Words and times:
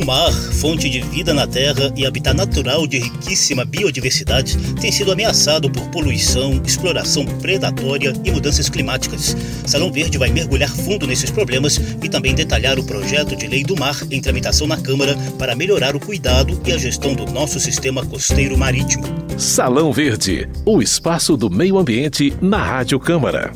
O 0.00 0.06
mar, 0.06 0.30
fonte 0.30 0.88
de 0.88 1.00
vida 1.00 1.34
na 1.34 1.44
Terra 1.44 1.92
e 1.96 2.06
habitat 2.06 2.36
natural 2.36 2.86
de 2.86 2.98
riquíssima 2.98 3.64
biodiversidade, 3.64 4.56
tem 4.80 4.92
sido 4.92 5.10
ameaçado 5.10 5.68
por 5.68 5.88
poluição, 5.88 6.62
exploração 6.64 7.26
predatória 7.26 8.12
e 8.24 8.30
mudanças 8.30 8.68
climáticas. 8.68 9.36
Salão 9.66 9.90
Verde 9.90 10.16
vai 10.16 10.30
mergulhar 10.30 10.70
fundo 10.70 11.04
nesses 11.04 11.32
problemas 11.32 11.80
e 12.00 12.08
também 12.08 12.32
detalhar 12.32 12.78
o 12.78 12.84
projeto 12.84 13.34
de 13.34 13.48
lei 13.48 13.64
do 13.64 13.76
mar 13.76 13.96
em 14.08 14.20
tramitação 14.20 14.68
na 14.68 14.76
Câmara 14.76 15.16
para 15.36 15.56
melhorar 15.56 15.96
o 15.96 16.00
cuidado 16.00 16.60
e 16.64 16.70
a 16.70 16.78
gestão 16.78 17.12
do 17.12 17.26
nosso 17.32 17.58
sistema 17.58 18.06
costeiro 18.06 18.56
marítimo. 18.56 19.04
Salão 19.36 19.92
Verde, 19.92 20.48
o 20.64 20.80
espaço 20.80 21.36
do 21.36 21.50
meio 21.50 21.76
ambiente 21.76 22.32
na 22.40 22.62
Rádio 22.62 23.00
Câmara. 23.00 23.52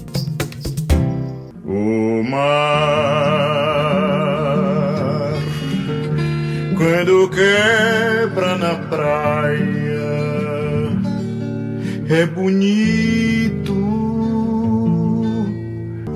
O 1.65 2.25
mar 2.25 3.42
quando 6.83 7.29
quebra 7.29 8.59
na 8.59 8.75
praia 8.75 10.03
é 12.09 12.27
bonito. 12.27 13.73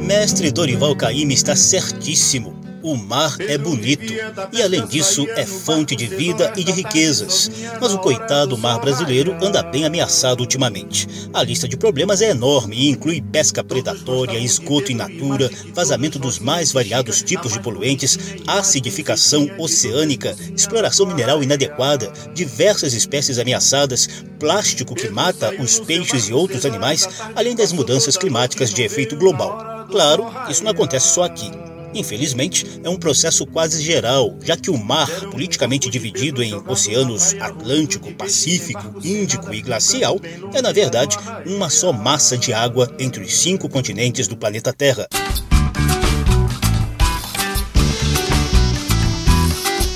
Mestre 0.01 0.51
Dorival 0.51 0.97
Caymmi 0.97 1.34
está 1.34 1.55
certíssimo 1.55 2.55
o 2.86 2.96
mar 2.96 3.34
é 3.40 3.58
bonito 3.58 4.14
e, 4.52 4.62
além 4.62 4.86
disso, 4.86 5.26
é 5.30 5.45
fonte 5.45 5.96
de 5.96 6.06
vida 6.06 6.52
e 6.56 6.62
de 6.62 6.70
riquezas. 6.70 7.50
Mas 7.80 7.92
o 7.92 7.98
coitado 7.98 8.56
mar 8.56 8.78
brasileiro 8.78 9.36
anda 9.42 9.60
bem 9.60 9.84
ameaçado 9.84 10.38
ultimamente. 10.40 11.09
A 11.34 11.42
lista 11.42 11.66
de 11.66 11.76
problemas 11.76 12.22
é 12.22 12.30
enorme 12.30 12.76
e 12.76 12.88
inclui 12.88 13.20
pesca 13.20 13.64
predatória, 13.64 14.38
esgoto 14.38 14.92
in 14.92 14.95
natura, 14.95 15.50
vazamento 15.74 16.16
dos 16.16 16.38
mais 16.38 16.70
variados 16.70 17.22
tipos 17.22 17.52
de 17.52 17.59
poluentes, 17.59 18.16
acidificação 18.46 19.50
oceânica, 19.59 20.37
exploração 20.54 21.06
mineral 21.06 21.42
inadequada, 21.42 22.12
diversas 22.32 22.95
espécies 22.95 23.40
ameaçadas, 23.40 24.09
plástico 24.38 24.95
que 24.95 25.09
mata 25.09 25.52
os 25.60 25.80
peixes 25.80 26.28
e 26.28 26.32
outros 26.32 26.65
animais, 26.65 27.09
além 27.34 27.56
das 27.56 27.73
mudanças 27.73 28.16
climáticas 28.16 28.73
de 28.73 28.82
efeito 28.82 29.16
global. 29.16 29.87
Claro, 29.90 30.26
isso 30.48 30.62
não 30.62 30.71
acontece 30.71 31.09
só 31.09 31.24
aqui. 31.24 31.50
Infelizmente, 31.97 32.66
é 32.85 32.91
um 32.91 32.99
processo 32.99 33.47
quase 33.47 33.83
geral, 33.83 34.37
já 34.43 34.55
que 34.55 34.71
o 34.71 34.77
mar, 34.77 35.09
politicamente 35.30 35.89
dividido 35.89 36.43
em 36.43 36.55
oceanos 36.69 37.35
Atlântico, 37.41 38.13
Pacífico, 38.13 39.01
Índico 39.02 39.52
e 39.52 39.63
Glacial, 39.63 40.21
é 40.52 40.61
na 40.61 40.73
verdade 40.73 41.17
uma 41.47 41.71
só 41.71 41.95
massa 41.95 42.37
de 42.37 42.52
água 42.52 42.95
entre 42.99 43.24
os 43.24 43.35
cinco 43.35 43.67
continentes 43.67 44.29
do 44.29 44.37
planeta 44.37 44.74
Terra. 44.74 45.09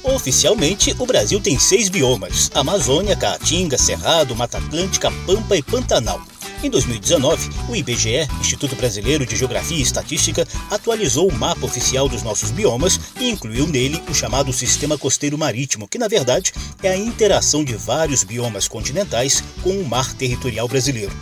Oficialmente, 0.02 0.94
o 0.98 1.04
Brasil 1.04 1.38
tem 1.38 1.58
seis 1.58 1.90
biomas: 1.90 2.50
Amazônia, 2.54 3.14
Caatinga, 3.14 3.76
Cerrado, 3.76 4.34
Mata 4.34 4.56
Atlântica, 4.56 5.10
Pampa 5.26 5.54
e 5.54 5.62
Pantanal. 5.62 6.20
Em 6.62 6.68
2019, 6.68 7.48
o 7.70 7.74
IBGE, 7.74 8.28
Instituto 8.38 8.76
Brasileiro 8.76 9.24
de 9.24 9.34
Geografia 9.34 9.78
e 9.78 9.80
Estatística, 9.80 10.46
atualizou 10.70 11.26
o 11.26 11.32
mapa 11.32 11.64
oficial 11.64 12.06
dos 12.06 12.22
nossos 12.22 12.50
biomas 12.50 13.00
e 13.18 13.30
incluiu 13.30 13.66
nele 13.66 14.02
o 14.10 14.14
chamado 14.14 14.52
Sistema 14.52 14.98
Costeiro 14.98 15.38
Marítimo, 15.38 15.88
que 15.88 15.96
na 15.98 16.06
verdade 16.06 16.52
é 16.82 16.90
a 16.90 16.96
interação 16.96 17.64
de 17.64 17.74
vários 17.74 18.24
biomas 18.24 18.68
continentais 18.68 19.42
com 19.62 19.70
o 19.70 19.88
mar 19.88 20.12
territorial 20.12 20.68
brasileiro. 20.68 21.12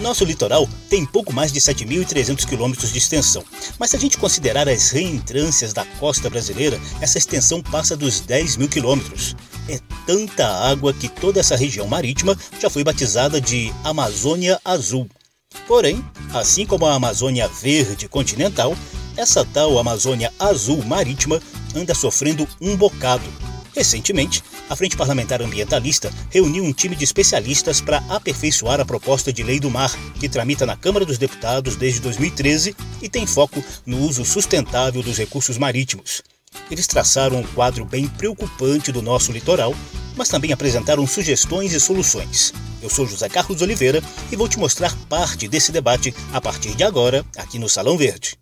Nosso 0.00 0.24
litoral 0.24 0.66
tem 0.88 1.04
pouco 1.04 1.32
mais 1.32 1.52
de 1.52 1.60
7.300 1.60 2.46
quilômetros 2.46 2.90
de 2.90 2.98
extensão, 2.98 3.44
mas 3.78 3.90
se 3.90 3.96
a 3.96 3.98
gente 3.98 4.16
considerar 4.16 4.66
as 4.66 4.90
reentrâncias 4.90 5.74
da 5.74 5.84
costa 5.98 6.30
brasileira, 6.30 6.80
essa 7.02 7.18
extensão 7.18 7.62
passa 7.62 7.96
dos 7.96 8.20
10 8.20 8.56
mil 8.56 8.68
quilômetros. 8.68 9.36
É 9.68 9.80
tanta 10.06 10.46
água 10.46 10.92
que 10.92 11.08
toda 11.08 11.40
essa 11.40 11.56
região 11.56 11.86
marítima 11.88 12.38
já 12.60 12.70
foi 12.70 12.84
batizada 12.84 13.40
de 13.40 13.72
Amazônia 13.82 14.60
Azul. 14.64 15.08
Porém, 15.66 16.04
assim 16.32 16.64
como 16.64 16.86
a 16.86 16.94
Amazônia 16.94 17.48
Verde 17.48 18.08
continental, 18.08 18.76
essa 19.16 19.44
tal 19.44 19.78
Amazônia 19.78 20.32
Azul 20.38 20.84
marítima 20.84 21.40
anda 21.74 21.94
sofrendo 21.94 22.46
um 22.60 22.76
bocado. 22.76 23.24
Recentemente, 23.74 24.42
a 24.70 24.76
Frente 24.76 24.96
Parlamentar 24.96 25.42
Ambientalista 25.42 26.10
reuniu 26.30 26.64
um 26.64 26.72
time 26.72 26.96
de 26.96 27.04
especialistas 27.04 27.80
para 27.80 27.98
aperfeiçoar 28.08 28.80
a 28.80 28.86
proposta 28.86 29.32
de 29.32 29.42
lei 29.42 29.60
do 29.60 29.70
mar, 29.70 29.94
que 30.18 30.28
tramita 30.28 30.64
na 30.64 30.76
Câmara 30.76 31.04
dos 31.04 31.18
Deputados 31.18 31.76
desde 31.76 32.00
2013 32.00 32.74
e 33.02 33.08
tem 33.08 33.26
foco 33.26 33.62
no 33.84 33.98
uso 33.98 34.24
sustentável 34.24 35.02
dos 35.02 35.18
recursos 35.18 35.58
marítimos. 35.58 36.22
Eles 36.70 36.86
traçaram 36.86 37.38
um 37.38 37.42
quadro 37.42 37.84
bem 37.84 38.06
preocupante 38.06 38.92
do 38.92 39.02
nosso 39.02 39.32
litoral, 39.32 39.74
mas 40.16 40.28
também 40.28 40.52
apresentaram 40.52 41.06
sugestões 41.06 41.72
e 41.72 41.80
soluções. 41.80 42.52
Eu 42.82 42.90
sou 42.90 43.06
José 43.06 43.28
Carlos 43.28 43.62
Oliveira 43.62 44.02
e 44.30 44.36
vou 44.36 44.48
te 44.48 44.58
mostrar 44.58 44.94
parte 45.08 45.48
desse 45.48 45.72
debate 45.72 46.14
a 46.32 46.40
partir 46.40 46.74
de 46.74 46.84
agora, 46.84 47.24
aqui 47.36 47.58
no 47.58 47.68
Salão 47.68 47.96
Verde. 47.96 48.38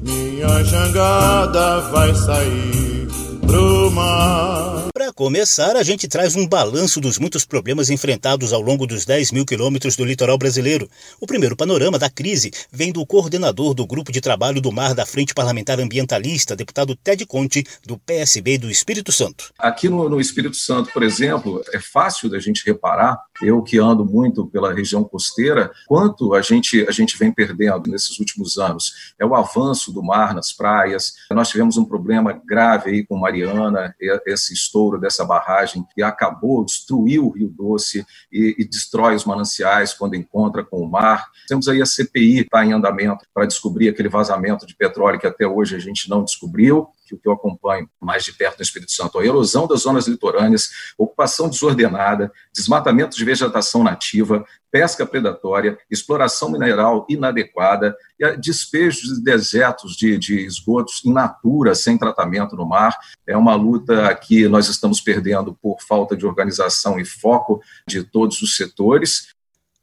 Minha 0.00 0.64
jangada 0.64 1.80
vai 1.90 2.14
sair 2.14 3.08
pro 3.46 3.90
mar. 3.90 4.93
Começar, 5.14 5.76
a 5.76 5.84
gente 5.84 6.08
traz 6.08 6.34
um 6.34 6.44
balanço 6.44 7.00
dos 7.00 7.20
muitos 7.20 7.44
problemas 7.44 7.88
enfrentados 7.88 8.52
ao 8.52 8.60
longo 8.60 8.84
dos 8.84 9.04
10 9.04 9.30
mil 9.30 9.46
quilômetros 9.46 9.94
do 9.94 10.04
litoral 10.04 10.36
brasileiro. 10.36 10.90
O 11.20 11.26
primeiro 11.26 11.56
panorama 11.56 12.00
da 12.00 12.10
crise 12.10 12.50
vem 12.72 12.90
do 12.90 13.06
coordenador 13.06 13.74
do 13.74 13.86
Grupo 13.86 14.10
de 14.10 14.20
Trabalho 14.20 14.60
do 14.60 14.72
Mar 14.72 14.92
da 14.92 15.06
Frente 15.06 15.32
Parlamentar 15.32 15.78
Ambientalista, 15.78 16.56
deputado 16.56 16.96
Ted 16.96 17.24
Conte, 17.26 17.64
do 17.86 17.96
PSB 17.96 18.58
do 18.58 18.68
Espírito 18.68 19.12
Santo. 19.12 19.52
Aqui 19.56 19.88
no, 19.88 20.08
no 20.08 20.20
Espírito 20.20 20.56
Santo, 20.56 20.90
por 20.92 21.04
exemplo, 21.04 21.62
é 21.72 21.78
fácil 21.78 22.28
da 22.28 22.40
gente 22.40 22.66
reparar, 22.66 23.16
eu 23.42 23.62
que 23.62 23.78
ando 23.78 24.04
muito 24.04 24.46
pela 24.46 24.72
região 24.72 25.04
costeira, 25.04 25.72
quanto 25.86 26.34
a 26.34 26.42
gente, 26.42 26.86
a 26.88 26.90
gente 26.90 27.18
vem 27.18 27.32
perdendo 27.32 27.90
nesses 27.90 28.18
últimos 28.18 28.58
anos. 28.58 29.14
É 29.18 29.26
o 29.26 29.34
avanço 29.34 29.92
do 29.92 30.02
mar 30.02 30.34
nas 30.34 30.52
praias. 30.52 31.14
Nós 31.30 31.48
tivemos 31.48 31.76
um 31.76 31.84
problema 31.84 32.40
grave 32.44 32.90
aí 32.90 33.04
com 33.04 33.16
Mariana, 33.16 33.94
esse 34.26 34.52
estouro 34.52 34.98
dessa 34.98 35.24
barragem 35.24 35.84
e 35.96 36.02
acabou, 36.02 36.64
destruiu 36.64 37.26
o 37.26 37.30
Rio 37.30 37.48
Doce 37.48 38.04
e, 38.32 38.56
e 38.58 38.64
destrói 38.64 39.14
os 39.14 39.24
mananciais 39.24 39.94
quando 39.94 40.14
encontra 40.14 40.64
com 40.64 40.78
o 40.78 40.90
mar. 40.90 41.26
Temos 41.48 41.68
aí 41.68 41.80
a 41.82 41.86
CPI 41.86 42.40
está 42.40 42.64
em 42.64 42.72
andamento 42.72 43.26
para 43.32 43.46
descobrir 43.46 43.88
aquele 43.88 44.08
vazamento 44.08 44.66
de 44.66 44.74
petróleo 44.74 45.18
que 45.18 45.26
até 45.26 45.46
hoje 45.46 45.76
a 45.76 45.78
gente 45.78 46.08
não 46.08 46.22
descobriu 46.24 46.88
que 47.04 47.16
que 47.16 47.28
eu 47.28 47.32
acompanho 47.32 47.88
mais 48.00 48.24
de 48.24 48.32
perto 48.32 48.58
no 48.58 48.62
Espírito 48.62 48.92
Santo, 48.92 49.18
a 49.18 49.24
erosão 49.24 49.66
das 49.66 49.80
zonas 49.80 50.06
litorâneas, 50.06 50.70
ocupação 50.96 51.48
desordenada, 51.48 52.32
desmatamento 52.52 53.16
de 53.16 53.24
vegetação 53.24 53.82
nativa, 53.84 54.44
pesca 54.70 55.06
predatória, 55.06 55.78
exploração 55.90 56.50
mineral 56.50 57.06
inadequada, 57.08 57.96
e 58.18 58.36
despejo 58.36 59.14
de 59.14 59.22
desertos 59.22 59.96
de, 59.96 60.18
de 60.18 60.44
esgotos 60.44 61.00
in 61.04 61.12
natura, 61.12 61.74
sem 61.74 61.96
tratamento 61.96 62.56
no 62.56 62.66
mar. 62.66 62.96
É 63.26 63.36
uma 63.36 63.54
luta 63.54 64.12
que 64.16 64.48
nós 64.48 64.68
estamos 64.68 65.00
perdendo 65.00 65.54
por 65.54 65.80
falta 65.80 66.16
de 66.16 66.26
organização 66.26 66.98
e 66.98 67.04
foco 67.04 67.62
de 67.88 68.02
todos 68.02 68.42
os 68.42 68.56
setores, 68.56 69.34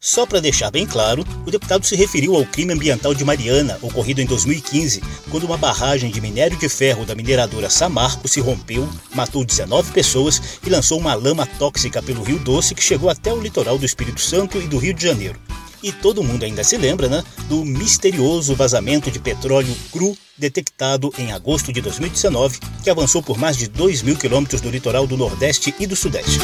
só 0.04 0.26
para 0.26 0.40
deixar 0.40 0.72
bem 0.72 0.84
claro, 0.84 1.24
o 1.46 1.52
deputado 1.52 1.86
se 1.86 1.96
referiu 1.96 2.36
ao 2.36 2.44
crime 2.44 2.74
ambiental 2.74 3.14
de 3.14 3.24
Mariana, 3.24 3.78
ocorrido 3.84 4.20
em 4.20 4.26
2015, 4.26 5.00
quando 5.30 5.44
uma 5.44 5.58
barragem 5.58 6.10
de 6.10 6.20
minério 6.20 6.58
de 6.58 6.68
ferro 6.68 7.06
da 7.06 7.14
mineradora 7.14 7.70
Samarco 7.70 8.28
se 8.28 8.42
rompeu, 8.42 8.90
matou 9.14 9.46
19 9.46 9.92
pessoas 9.92 10.42
e 10.66 10.70
lançou 10.72 10.98
uma 10.98 11.14
lama 11.14 11.46
tóxica 11.46 12.02
pelo 12.02 12.24
Rio 12.24 12.40
Doce 12.40 12.74
que 12.74 12.84
chegou 12.84 13.12
até 13.12 13.32
o 13.32 13.40
litoral 13.40 13.78
do 13.78 13.86
Espírito 13.86 14.20
Santo 14.20 14.58
e 14.58 14.68
do 14.68 14.80
Rio 14.80 14.96
de 14.96 15.04
Janeiro. 15.04 15.40
E 15.84 15.92
todo 15.92 16.24
mundo 16.24 16.44
ainda 16.44 16.64
se 16.64 16.78
lembra, 16.78 17.08
né, 17.08 17.24
do 17.48 17.64
misterioso 17.64 18.56
vazamento 18.56 19.12
de 19.12 19.20
petróleo 19.20 19.76
cru 19.92 20.18
detectado 20.36 21.14
em 21.20 21.32
agosto 21.32 21.72
de 21.72 21.80
2019, 21.80 22.60
que 22.84 22.90
avançou 22.90 23.22
por 23.22 23.38
mais 23.38 23.56
de 23.56 23.68
2 23.68 24.02
mil 24.02 24.16
quilômetros 24.16 24.62
do 24.62 24.72
litoral 24.72 25.06
do 25.06 25.16
Nordeste 25.16 25.76
e 25.80 25.86
do 25.86 25.96
Sudeste. 25.96 26.40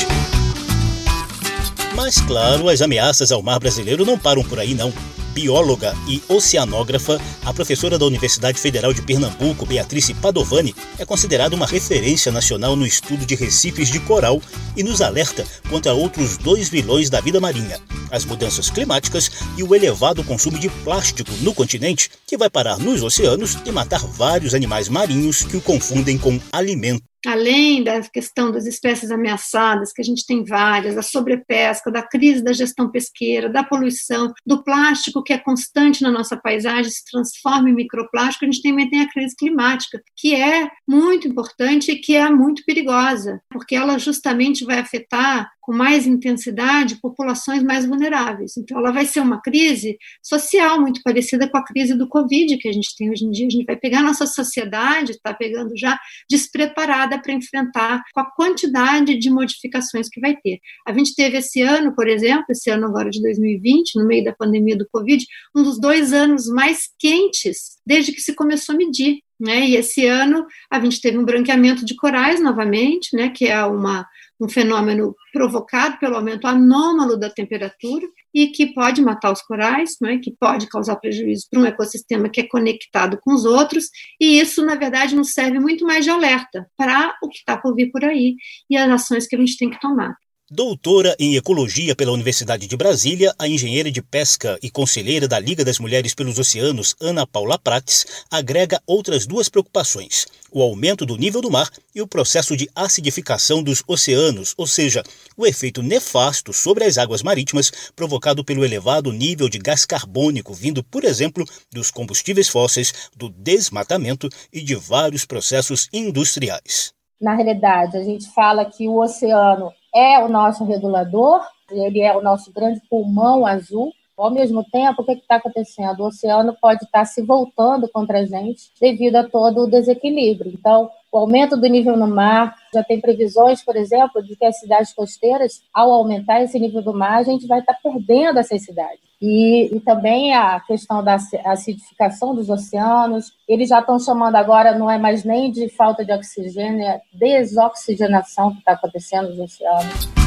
Mas, 1.98 2.22
claro, 2.22 2.70
as 2.70 2.80
ameaças 2.80 3.32
ao 3.32 3.42
mar 3.42 3.60
brasileiro 3.60 4.06
não 4.06 4.20
param 4.20 4.44
por 4.44 4.60
aí, 4.60 4.76
não. 4.76 4.94
Bióloga 5.34 5.96
e 6.08 6.22
oceanógrafa, 6.30 7.20
a 7.44 7.52
professora 7.52 7.98
da 7.98 8.06
Universidade 8.06 8.60
Federal 8.60 8.94
de 8.94 9.02
Pernambuco, 9.02 9.66
Beatrice 9.66 10.14
Padovani, 10.14 10.76
é 11.00 11.06
considerada 11.06 11.56
uma 11.56 11.66
referência 11.66 12.32
nacional 12.32 12.76
no 12.76 12.86
estudo 12.86 13.26
de 13.26 13.34
recifes 13.34 13.90
de 13.90 14.00
coral 14.00 14.40
e 14.76 14.84
nos 14.84 15.02
alerta 15.02 15.44
contra 15.72 15.96
outros 15.96 16.38
dois 16.38 16.70
vilões 16.70 17.10
da 17.10 17.20
vida 17.20 17.40
marinha: 17.40 17.80
as 18.12 18.24
mudanças 18.26 18.70
climáticas 18.70 19.32
e 19.58 19.64
o 19.64 19.74
elevado 19.74 20.24
consumo 20.24 20.60
de 20.60 20.70
plástico 20.70 21.32
no 21.42 21.52
continente, 21.52 22.12
que 22.28 22.38
vai 22.38 22.50
parar 22.50 22.78
nos 22.78 23.02
oceanos 23.02 23.58
e 23.66 23.72
matar 23.72 24.06
vários 24.06 24.54
animais 24.54 24.88
marinhos 24.88 25.42
que 25.42 25.58
o 25.58 25.62
confundem 25.62 26.16
com 26.20 26.40
alimento. 26.52 27.02
Além 27.26 27.84
da 27.84 28.02
questão 28.02 28.52
das 28.52 28.66
espécies 28.66 29.12
ameaçadas, 29.12 29.92
que 29.92 30.02
a 30.02 30.06
gente 30.06 30.26
tem 30.26 30.44
várias, 30.44 30.96
da 30.96 31.02
sobrepesca, 31.02 31.92
da 31.92 32.02
crise 32.02 32.44
da 32.44 32.54
gestão 32.54 32.90
pesqueira, 32.90 33.50
da 33.50 33.64
poluição, 33.64 34.34
do 34.46 34.64
plástico 34.64 35.24
que 35.24 35.34
é 35.34 35.38
constante 35.38 36.02
na 36.02 36.12
nossa 36.12 36.38
paisagem, 36.38 36.92
se 36.92 37.04
transforma 37.06 37.70
em 37.70 37.76
microplástico, 37.76 38.46
a 38.46 38.52
gente 38.52 38.62
também 38.62 38.90
tem 38.90 39.02
a 39.02 39.10
crise 39.10 39.36
climática, 39.36 40.02
que 40.16 40.36
é 40.36 40.70
muito 40.88 41.28
importante 41.28 41.92
e 41.92 42.00
que 42.00 42.16
é 42.16 42.30
muito 42.30 42.64
perigosa, 42.66 43.42
porque 43.50 43.76
ela 43.76 43.98
justamente 43.98 44.66
vai 44.66 44.80
afetar 44.80 45.50
com 45.68 45.74
mais 45.74 46.08
intensidade 46.08 46.96
populações 47.02 47.62
mais 47.62 47.86
vulneráveis. 47.86 48.56
Então, 48.56 48.78
ela 48.78 48.90
vai 48.90 49.06
ser 49.06 49.20
uma 49.20 49.42
crise 49.42 49.98
social 50.24 50.80
muito 50.80 51.02
parecida 51.04 51.46
com 51.50 51.58
a 51.58 51.66
crise 51.66 51.94
do 51.94 52.08
Covid 52.08 52.58
que 52.58 52.70
a 52.70 52.72
gente 52.72 52.96
tem 52.96 53.12
hoje 53.12 53.26
em 53.26 53.32
dia. 53.32 53.48
A 53.48 53.50
gente 53.50 53.66
vai 53.66 53.76
pegar 53.76 54.00
a 54.00 54.04
nossa 54.04 54.26
sociedade, 54.26 55.12
está 55.12 55.34
pegando 55.34 55.76
já 55.78 56.00
despreparada 56.30 57.22
para 57.22 57.34
enfrentar 57.34 58.02
com 58.14 58.22
a 58.22 58.32
quantidade 58.32 59.20
de 59.20 59.30
modificações 59.30 60.08
que 60.08 60.22
vai 60.22 60.38
ter. 60.38 60.62
A 60.88 60.94
gente 60.94 61.14
teve 61.14 61.40
esse 61.40 61.62
ano, 61.62 61.94
por 61.94 62.08
exemplo, 62.08 62.46
esse 62.50 62.70
ano 62.70 62.86
agora 62.86 63.10
de 63.10 63.22
2020, 63.22 64.00
no 64.00 64.08
meio 64.08 64.24
da 64.24 64.34
pandemia 64.34 64.78
do 64.78 64.88
Covid, 64.90 65.22
um 65.54 65.64
dos 65.64 65.78
dois 65.78 66.14
anos 66.14 66.48
mais 66.48 66.88
quentes 66.98 67.76
desde 67.86 68.14
que 68.14 68.22
se 68.22 68.34
começou 68.34 68.74
a 68.74 68.78
medir. 68.78 69.20
Né? 69.38 69.68
E 69.68 69.76
esse 69.76 70.06
ano 70.06 70.46
a 70.72 70.80
gente 70.80 71.02
teve 71.02 71.18
um 71.18 71.26
branqueamento 71.26 71.86
de 71.86 71.96
corais 71.96 72.42
novamente, 72.42 73.16
né? 73.16 73.30
que 73.30 73.48
é 73.48 73.64
uma 73.66 74.08
um 74.40 74.48
fenômeno 74.48 75.16
provocado 75.34 75.98
pelo 76.00 76.16
aumento 76.16 76.48
anômalo 76.48 77.18
da 77.18 77.30
temperatura 77.30 78.06
e 78.34 78.48
que 78.48 78.74
pode 78.74 79.02
matar 79.02 79.32
os 79.32 79.42
corais, 79.42 79.98
né, 80.02 80.20
que 80.20 80.36
pode 80.40 80.68
causar 80.68 80.96
prejuízo 80.98 81.48
para 81.50 81.60
um 81.60 81.66
ecossistema 81.66 82.30
que 82.30 82.42
é 82.42 82.48
conectado 82.48 83.18
com 83.22 83.34
os 83.34 83.46
outros, 83.46 83.86
e 84.20 84.40
isso, 84.40 84.66
na 84.66 84.76
verdade, 84.76 85.16
nos 85.16 85.34
serve 85.34 85.60
muito 85.60 85.86
mais 85.86 86.04
de 86.04 86.12
alerta 86.12 86.70
para 86.78 87.16
o 87.24 87.30
que 87.30 87.38
está 87.38 87.58
por 87.58 87.74
vir 87.76 87.92
por 87.92 88.04
aí 88.04 88.36
e 88.70 88.78
as 88.78 88.90
ações 88.90 89.28
que 89.28 89.36
a 89.36 89.40
gente 89.40 89.58
tem 89.58 89.70
que 89.70 89.80
tomar. 89.80 90.16
Doutora 90.50 91.14
em 91.20 91.36
Ecologia 91.36 91.94
pela 91.94 92.14
Universidade 92.14 92.68
de 92.68 92.78
Brasília, 92.78 93.36
a 93.38 93.50
engenheira 93.50 93.92
de 93.92 94.02
pesca 94.02 94.58
e 94.64 94.70
conselheira 94.70 95.28
da 95.28 95.38
Liga 95.38 95.66
das 95.66 95.78
Mulheres 95.78 96.16
pelos 96.16 96.40
Oceanos, 96.40 96.96
Ana 97.02 97.28
Paula 97.28 97.60
Prates, 97.60 98.24
agrega 98.32 98.82
outras 98.88 99.28
duas 99.28 99.50
preocupações: 99.50 100.26
o 100.50 100.62
aumento 100.62 101.06
do 101.06 101.18
nível 101.18 101.42
do 101.42 101.52
mar 101.52 101.70
e 101.94 102.02
o 102.02 102.08
processo 102.08 102.56
de 102.56 102.70
acidificação 102.74 103.62
dos 103.62 103.84
oceanos, 103.86 104.54
ou 104.56 104.66
seja, 104.66 105.04
o 105.36 105.46
efeito 105.46 105.84
nefasto 105.84 106.54
sobre 106.54 106.86
as 106.86 106.98
águas 106.98 107.22
marítimas 107.22 107.70
provocado 107.94 108.42
pelo 108.42 108.64
elevado 108.64 109.12
nível 109.12 109.50
de 109.50 109.58
gás 109.58 109.86
carbônico 109.86 110.54
vindo, 110.54 110.82
por 110.82 111.04
exemplo, 111.04 111.44
dos 111.74 111.92
combustíveis 111.92 112.48
fósseis, 112.48 112.94
do 113.14 113.28
desmatamento 113.28 114.30
e 114.54 114.62
de 114.62 114.76
vários 114.76 115.26
processos 115.26 115.90
industriais. 115.92 116.94
Na 117.20 117.36
realidade, 117.36 117.98
a 117.98 118.04
gente 118.04 118.32
fala 118.34 118.64
que 118.64 118.88
o 118.88 119.02
oceano 119.02 119.74
é 119.94 120.20
o 120.20 120.28
nosso 120.28 120.64
regulador, 120.64 121.42
ele 121.70 122.02
é 122.02 122.16
o 122.16 122.22
nosso 122.22 122.52
grande 122.52 122.82
pulmão 122.90 123.46
azul. 123.46 123.92
Ao 124.18 124.32
mesmo 124.32 124.64
tempo, 124.64 125.02
o 125.02 125.06
que 125.06 125.12
está 125.12 125.36
acontecendo? 125.36 126.00
O 126.00 126.08
oceano 126.08 126.56
pode 126.60 126.84
estar 126.84 127.00
tá 127.00 127.06
se 127.06 127.22
voltando 127.22 127.88
contra 127.88 128.20
a 128.20 128.26
gente 128.26 128.72
devido 128.82 129.18
a 129.18 129.24
todo 129.24 129.62
o 129.62 129.70
desequilíbrio. 129.70 130.52
Então, 130.52 130.90
o 131.12 131.18
aumento 131.20 131.56
do 131.56 131.68
nível 131.68 131.96
no 131.96 132.08
mar, 132.08 132.56
já 132.74 132.84
tem 132.84 133.02
previsões, 133.02 133.64
por 133.64 133.76
exemplo, 133.76 134.22
de 134.24 134.36
que 134.36 134.46
as 134.46 134.60
cidades 134.60 134.94
costeiras, 134.94 135.62
ao 135.74 135.92
aumentar 135.92 136.42
esse 136.42 136.60
nível 136.60 136.82
do 136.82 136.94
mar, 136.94 137.20
a 137.20 137.24
gente 137.24 137.48
vai 137.48 137.60
estar 137.60 137.74
perdendo 137.82 138.40
essas 138.40 138.64
cidades. 138.64 139.00
E, 139.22 139.76
e, 139.76 139.80
também 139.80 140.34
a 140.36 140.60
questão 140.60 141.04
da 141.04 141.18
acidificação 141.46 142.36
dos 142.36 142.50
oceanos. 142.50 143.32
Eles 143.48 143.70
já 143.70 143.80
estão 143.80 144.00
chamando 144.00 144.36
agora, 144.36 144.78
não 144.78 144.92
é 144.92 145.00
mais 145.00 145.24
nem 145.24 145.52
de 145.52 145.70
falta 145.70 146.06
de 146.06 146.14
oxigênio, 146.14 146.86
é 146.86 147.02
desoxigenação 147.14 148.52
que 148.52 148.60
está 148.60 148.74
acontecendo 148.74 149.30
nos 149.30 149.40
oceanos. 149.40 150.27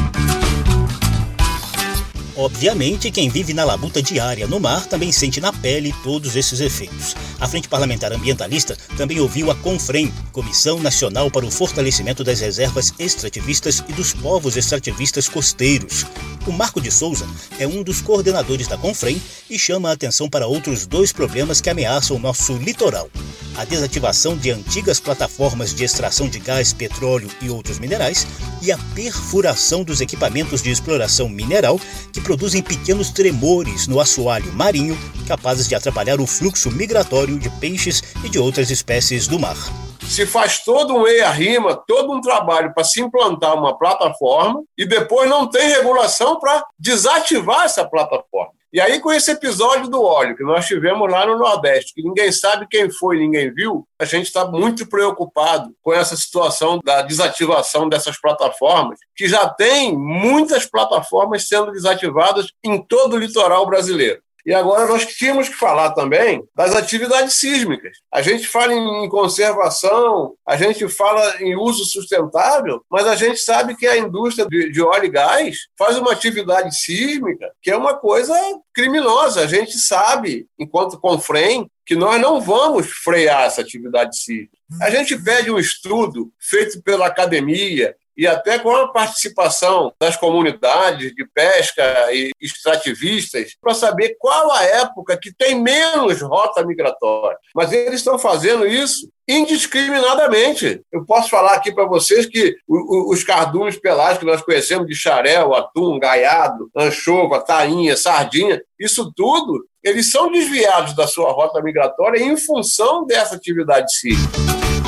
Obviamente, 2.41 3.11
quem 3.11 3.29
vive 3.29 3.53
na 3.53 3.63
labuta 3.63 4.01
diária 4.01 4.47
no 4.47 4.59
mar 4.59 4.87
também 4.87 5.11
sente 5.11 5.39
na 5.39 5.53
pele 5.53 5.93
todos 6.01 6.35
esses 6.35 6.59
efeitos. 6.59 7.15
A 7.39 7.47
Frente 7.47 7.69
Parlamentar 7.69 8.11
Ambientalista 8.11 8.75
também 8.97 9.19
ouviu 9.19 9.51
a 9.51 9.55
CONFREM, 9.55 10.11
Comissão 10.31 10.79
Nacional 10.79 11.29
para 11.29 11.45
o 11.45 11.51
Fortalecimento 11.51 12.23
das 12.23 12.39
Reservas 12.39 12.95
Extrativistas 12.97 13.83
e 13.87 13.93
dos 13.93 14.11
Povos 14.11 14.57
Extrativistas 14.57 15.29
Costeiros. 15.29 16.03
O 16.47 16.51
Marco 16.51 16.81
de 16.81 16.89
Souza 16.89 17.27
é 17.59 17.67
um 17.67 17.83
dos 17.83 18.01
coordenadores 18.01 18.67
da 18.67 18.75
CONFREM 18.75 19.21
e 19.47 19.59
chama 19.59 19.89
a 19.89 19.93
atenção 19.93 20.27
para 20.27 20.47
outros 20.47 20.87
dois 20.87 21.13
problemas 21.13 21.61
que 21.61 21.69
ameaçam 21.69 22.17
o 22.17 22.19
nosso 22.19 22.57
litoral 22.57 23.07
a 23.57 23.65
desativação 23.65 24.37
de 24.37 24.51
antigas 24.51 24.99
plataformas 24.99 25.73
de 25.73 25.83
extração 25.83 26.29
de 26.29 26.39
gás, 26.39 26.73
petróleo 26.73 27.29
e 27.41 27.49
outros 27.49 27.79
minerais 27.79 28.25
e 28.61 28.71
a 28.71 28.77
perfuração 28.95 29.83
dos 29.83 30.01
equipamentos 30.01 30.61
de 30.61 30.71
exploração 30.71 31.27
mineral 31.27 31.79
que 32.13 32.21
produzem 32.21 32.61
pequenos 32.61 33.09
tremores 33.09 33.87
no 33.87 33.99
assoalho 33.99 34.51
marinho 34.53 34.97
capazes 35.27 35.67
de 35.67 35.75
atrapalhar 35.75 36.19
o 36.19 36.27
fluxo 36.27 36.69
migratório 36.71 37.39
de 37.39 37.49
peixes 37.51 38.03
e 38.23 38.29
de 38.29 38.37
outras 38.37 38.69
espécies 38.69 39.27
do 39.27 39.39
mar. 39.39 39.55
Se 40.01 40.25
faz 40.25 40.59
todo 40.59 40.93
um 40.93 41.07
EIA-RIMA, 41.07 41.81
todo 41.87 42.11
um 42.11 42.19
trabalho 42.19 42.73
para 42.73 42.83
se 42.83 42.99
implantar 43.01 43.55
uma 43.55 43.77
plataforma 43.77 44.61
e 44.77 44.85
depois 44.85 45.29
não 45.29 45.47
tem 45.47 45.69
regulação 45.69 46.37
para 46.39 46.65
desativar 46.77 47.63
essa 47.65 47.85
plataforma. 47.85 48.60
E 48.73 48.79
aí, 48.79 49.01
com 49.01 49.11
esse 49.11 49.29
episódio 49.29 49.89
do 49.89 50.01
óleo 50.01 50.35
que 50.35 50.43
nós 50.43 50.65
tivemos 50.65 51.11
lá 51.11 51.25
no 51.25 51.37
Nordeste, 51.37 51.93
que 51.93 52.01
ninguém 52.01 52.31
sabe 52.31 52.65
quem 52.69 52.89
foi, 52.89 53.17
ninguém 53.17 53.53
viu, 53.53 53.85
a 53.99 54.05
gente 54.05 54.27
está 54.27 54.45
muito 54.45 54.87
preocupado 54.87 55.75
com 55.81 55.93
essa 55.93 56.15
situação 56.15 56.79
da 56.81 57.01
desativação 57.01 57.89
dessas 57.89 58.19
plataformas, 58.19 58.97
que 59.13 59.27
já 59.27 59.49
tem 59.49 59.97
muitas 59.97 60.65
plataformas 60.65 61.49
sendo 61.49 61.71
desativadas 61.73 62.47
em 62.63 62.81
todo 62.81 63.15
o 63.15 63.19
litoral 63.19 63.65
brasileiro. 63.65 64.21
E 64.45 64.53
agora 64.53 64.87
nós 64.87 65.05
tínhamos 65.05 65.49
que 65.49 65.55
falar 65.55 65.91
também 65.91 66.43
das 66.55 66.75
atividades 66.75 67.35
sísmicas. 67.35 67.97
A 68.11 68.21
gente 68.21 68.47
fala 68.47 68.73
em 68.73 69.09
conservação, 69.09 70.33
a 70.45 70.55
gente 70.55 70.87
fala 70.87 71.41
em 71.41 71.55
uso 71.55 71.85
sustentável, 71.85 72.83
mas 72.89 73.07
a 73.07 73.15
gente 73.15 73.39
sabe 73.39 73.75
que 73.75 73.87
a 73.87 73.97
indústria 73.97 74.47
de 74.47 74.81
óleo 74.81 75.05
e 75.05 75.09
gás 75.09 75.57
faz 75.77 75.97
uma 75.97 76.11
atividade 76.11 76.75
sísmica 76.75 77.51
que 77.61 77.71
é 77.71 77.75
uma 77.75 77.95
coisa 77.95 78.33
criminosa. 78.73 79.41
A 79.41 79.47
gente 79.47 79.77
sabe, 79.77 80.47
enquanto 80.57 80.99
Confrem, 80.99 81.69
que 81.85 81.95
nós 81.95 82.21
não 82.21 82.39
vamos 82.39 82.87
frear 82.87 83.43
essa 83.43 83.61
atividade 83.61 84.17
sísmica. 84.17 84.57
A 84.81 84.89
gente 84.89 85.17
pede 85.17 85.51
um 85.51 85.59
estudo 85.59 86.31
feito 86.39 86.81
pela 86.81 87.07
academia, 87.07 87.95
e 88.17 88.27
até 88.27 88.59
com 88.59 88.75
a 88.75 88.87
participação 88.89 89.93
das 89.99 90.15
comunidades 90.15 91.13
de 91.13 91.25
pesca 91.33 91.83
e 92.11 92.31
extrativistas 92.41 93.55
para 93.61 93.73
saber 93.73 94.15
qual 94.19 94.51
a 94.51 94.63
época 94.63 95.17
que 95.17 95.33
tem 95.33 95.59
menos 95.59 96.21
rota 96.21 96.65
migratória. 96.65 97.37
Mas 97.55 97.71
eles 97.71 97.95
estão 97.95 98.19
fazendo 98.19 98.65
isso 98.65 99.09
indiscriminadamente. 99.27 100.81
Eu 100.91 101.05
posso 101.05 101.29
falar 101.29 101.53
aqui 101.53 101.71
para 101.71 101.85
vocês 101.85 102.25
que 102.25 102.55
os 102.67 103.23
cardumes 103.23 103.79
pelágicos 103.79 104.19
que 104.19 104.25
nós 104.25 104.41
conhecemos 104.41 104.87
de 104.87 104.95
xarel, 104.95 105.55
atum, 105.55 105.97
gaiado, 105.99 106.69
anchova, 106.75 107.39
tainha, 107.39 107.95
sardinha, 107.95 108.61
isso 108.79 109.11
tudo, 109.15 109.65
eles 109.83 110.11
são 110.11 110.31
desviados 110.31 110.95
da 110.95 111.07
sua 111.07 111.31
rota 111.31 111.61
migratória 111.61 112.21
em 112.21 112.35
função 112.37 113.05
dessa 113.05 113.35
atividade 113.35 113.93
cívica. 113.95 114.80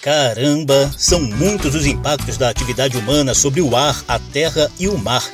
Caramba, 0.00 0.92
são 0.96 1.20
muitos 1.20 1.74
os 1.74 1.84
impactos 1.84 2.36
da 2.36 2.48
atividade 2.48 2.96
humana 2.96 3.34
sobre 3.34 3.60
o 3.60 3.74
ar, 3.74 4.04
a 4.06 4.18
terra 4.18 4.70
e 4.78 4.88
o 4.88 4.96
mar. 4.96 5.28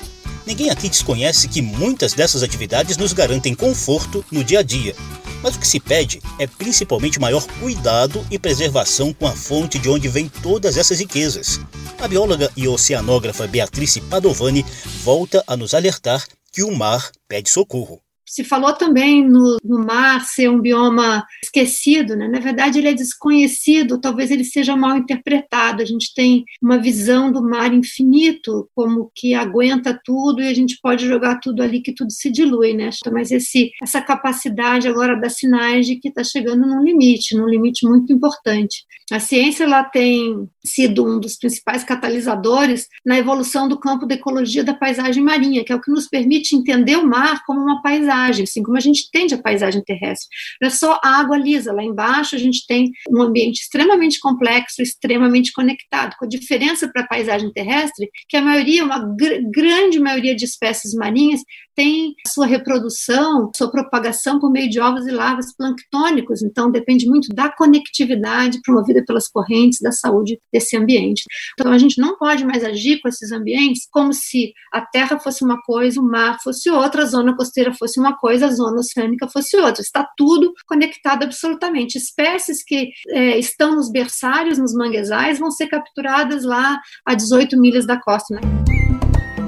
Ninguém 0.47 0.71
aqui 0.71 0.88
desconhece 0.88 1.49
que 1.49 1.61
muitas 1.61 2.14
dessas 2.14 2.42
atividades 2.42 2.97
nos 2.97 3.12
garantem 3.12 3.54
conforto 3.54 4.25
no 4.30 4.42
dia 4.42 4.61
a 4.61 4.62
dia. 4.62 4.94
Mas 5.42 5.56
o 5.56 5.59
que 5.59 5.68
se 5.68 5.78
pede 5.78 6.21
é 6.38 6.47
principalmente 6.47 7.21
maior 7.21 7.47
cuidado 7.61 8.26
e 8.30 8.38
preservação 8.38 9.12
com 9.12 9.26
a 9.26 9.33
fonte 9.33 9.78
de 9.78 9.90
onde 9.90 10.09
vêm 10.09 10.30
todas 10.42 10.78
essas 10.78 10.99
riquezas. 10.99 11.61
A 12.00 12.09
bióloga 12.09 12.50
e 12.56 12.66
oceanógrafa 12.66 13.47
Beatrice 13.47 14.00
Padovani 14.00 14.64
volta 15.02 15.44
a 15.47 15.56
nos 15.56 15.75
alertar 15.75 16.25
que 16.50 16.62
o 16.62 16.75
mar 16.75 17.11
pede 17.28 17.50
socorro. 17.50 18.03
Se 18.26 18.42
falou 18.42 18.72
também 18.72 19.26
no, 19.26 19.58
no, 19.62 19.84
mar 19.84 20.24
ser 20.24 20.48
um 20.48 20.60
bioma 20.60 21.24
esquecido, 21.42 22.16
né? 22.16 22.26
na 22.26 22.40
verdade 22.40 22.78
ele 22.78 22.88
é 22.88 22.94
desconhecido, 22.94 24.00
talvez 24.00 24.30
ele 24.30 24.44
seja 24.44 24.76
mal 24.76 24.96
interpretado. 24.96 25.82
A 25.82 25.84
gente 25.84 26.12
tem 26.14 26.44
uma 26.62 26.78
visão 26.78 27.30
do 27.30 27.42
mar 27.42 27.72
infinito, 27.72 28.68
como 28.74 29.10
que 29.14 29.34
aguenta 29.34 29.98
tudo 30.04 30.42
e 30.42 30.48
a 30.48 30.54
gente 30.54 30.78
pode 30.82 31.06
jogar 31.06 31.38
tudo 31.40 31.62
ali 31.62 31.80
que 31.80 31.92
tudo 31.92 32.10
se 32.10 32.30
dilui, 32.30 32.74
né? 32.74 32.90
Mas 33.12 33.30
esse, 33.30 33.70
essa 33.82 34.00
capacidade 34.00 34.88
agora 34.88 35.20
da 35.20 35.28
sinais 35.28 35.86
de 35.86 35.96
que 35.96 36.08
está 36.08 36.24
chegando 36.24 36.66
num 36.66 36.82
limite, 36.82 37.36
num 37.36 37.46
limite 37.46 37.86
muito 37.86 38.12
importante. 38.12 38.84
A 39.10 39.20
ciência 39.20 39.64
ela 39.64 39.84
tem 39.84 40.48
sido 40.64 41.06
um 41.06 41.21
dos 41.21 41.37
principais 41.37 41.85
catalisadores 41.85 42.88
na 43.04 43.18
evolução 43.18 43.68
do 43.68 43.78
campo 43.78 44.06
da 44.06 44.14
ecologia 44.14 44.64
da 44.64 44.73
paisagem 44.75 45.23
marinha, 45.23 45.64
que 45.64 45.73
é 45.73 45.76
o 45.76 45.80
que 45.80 45.90
nos 45.90 46.09
permite 46.09 46.56
entender 46.56 46.97
o 46.97 47.06
mar 47.06 47.42
como 47.47 47.61
uma 47.61 47.83
paisagem, 47.83 48.44
assim 48.44 48.62
como 48.62 48.76
a 48.76 48.80
gente 48.80 49.06
entende 49.06 49.35
a 49.35 49.42
paisagem 49.42 49.83
terrestre. 49.85 50.28
Não 50.61 50.68
é 50.68 50.71
só 50.71 50.99
a 51.04 51.21
água 51.21 51.37
lisa, 51.37 51.73
lá 51.73 51.83
embaixo 51.83 52.35
a 52.35 52.38
gente 52.38 52.66
tem 52.66 52.90
um 53.11 53.21
ambiente 53.21 53.61
extremamente 53.61 54.18
complexo, 54.18 54.83
extremamente 54.83 55.52
conectado, 55.52 56.16
com 56.18 56.25
a 56.25 56.28
diferença 56.28 56.88
para 56.88 57.02
a 57.02 57.06
paisagem 57.06 57.52
terrestre, 57.52 58.11
que 58.28 58.37
a 58.37 58.42
maioria, 58.42 58.85
uma 58.85 58.99
gr 58.99 59.42
grande 59.50 60.00
maioria 60.00 60.35
de 60.35 60.44
espécies 60.44 60.94
marinhas 60.94 61.40
tem 61.74 62.14
sua 62.28 62.46
reprodução, 62.46 63.50
sua 63.54 63.70
propagação 63.70 64.38
por 64.38 64.50
meio 64.50 64.68
de 64.70 64.80
ovos 64.80 65.06
e 65.06 65.10
larvas 65.10 65.54
planctônicos, 65.56 66.42
então 66.42 66.70
depende 66.70 67.06
muito 67.06 67.28
da 67.34 67.50
conectividade 67.50 68.60
promovida 68.62 69.04
pelas 69.04 69.28
correntes 69.28 69.80
da 69.80 69.92
saúde 69.92 70.38
desse 70.52 70.76
ambiente. 70.76 71.24
Então 71.58 71.72
a 71.72 71.78
gente 71.78 72.00
não 72.00 72.16
pode 72.16 72.44
mais 72.44 72.64
agir 72.64 73.00
com 73.00 73.08
esses 73.08 73.32
ambientes 73.32 73.86
como 73.90 74.12
se 74.12 74.52
a 74.72 74.80
terra 74.80 75.18
fosse 75.18 75.44
uma 75.44 75.60
coisa, 75.62 76.00
o 76.00 76.04
mar 76.04 76.38
fosse 76.42 76.70
outra, 76.70 77.02
a 77.02 77.06
zona 77.06 77.36
costeira 77.36 77.72
fosse 77.74 77.98
uma 77.98 78.16
coisa, 78.16 78.46
a 78.46 78.52
zona 78.52 78.80
oceânica 78.80 79.28
fosse 79.28 79.56
outra. 79.56 79.82
Está 79.82 80.06
tudo 80.16 80.52
conectado 80.66 81.24
absolutamente. 81.24 81.98
Espécies 81.98 82.62
que 82.64 82.90
é, 83.08 83.38
estão 83.38 83.74
nos 83.76 83.90
berçários, 83.90 84.58
nos 84.58 84.74
manguezais, 84.74 85.38
vão 85.38 85.50
ser 85.50 85.66
capturadas 85.68 86.44
lá 86.44 86.80
a 87.06 87.14
18 87.14 87.58
milhas 87.60 87.86
da 87.86 88.00
costa. 88.00 88.34
Né? 88.34 88.40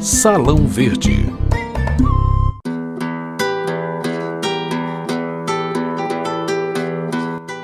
Salão 0.00 0.66
Verde. 0.66 1.45